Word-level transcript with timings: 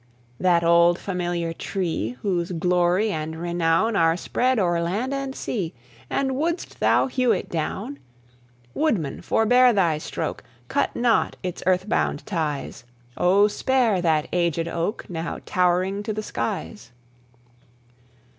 That 0.39 0.63
old 0.63 0.97
familiar 0.97 1.53
tree, 1.53 2.17
Whose 2.23 2.51
glory 2.51 3.11
and 3.11 3.35
renown 3.39 3.95
Are 3.95 4.17
spread 4.17 4.57
o'er 4.57 4.81
land 4.81 5.13
and 5.13 5.35
sea 5.35 5.75
And 6.09 6.35
wouldst 6.35 6.79
thou 6.79 7.05
hew 7.05 7.31
it 7.31 7.49
down? 7.51 7.99
Woodman, 8.73 9.21
forbear 9.21 9.71
thy 9.73 9.99
stroke! 9.99 10.43
Cut 10.69 10.95
not 10.95 11.35
its 11.43 11.61
earth 11.67 11.87
bound 11.87 12.25
ties; 12.25 12.83
Oh, 13.15 13.47
spare 13.47 14.01
that 14.01 14.25
agèd 14.31 14.65
oak 14.67 15.07
Now 15.07 15.37
towering 15.45 16.01
to 16.01 16.13
the 16.13 16.23
skies! 16.23 16.91